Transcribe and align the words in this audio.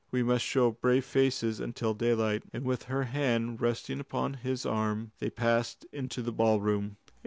We 0.09 0.23
must 0.23 0.43
show 0.43 0.71
brave 0.71 1.05
faces 1.05 1.59
until 1.59 1.93
daylight." 1.93 2.41
And 2.51 2.65
with 2.65 2.85
her 2.85 3.03
hand 3.03 3.61
resting 3.61 3.99
upon 3.99 4.33
his 4.33 4.65
arm, 4.65 5.11
they 5.19 5.29
passed 5.29 5.85
into 5.91 6.23
the 6.23 6.31
ballroom. 6.33 6.97